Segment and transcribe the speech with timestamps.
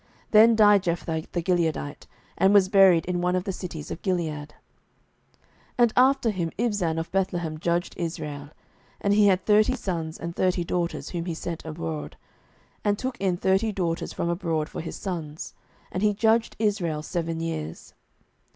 [0.31, 4.55] Then died Jephthah the Gileadite, and was buried in one of the cities of Gilead.
[5.77, 8.45] 07:012:008 And after him Ibzan of Bethlehem judged Israel.
[8.45, 8.49] 07:012:009
[9.01, 12.17] And he had thirty sons, and thirty daughters, whom he sent abroad,
[12.83, 15.53] and took in thirty daughters from abroad for his sons.
[15.91, 17.93] And he judged Israel seven years.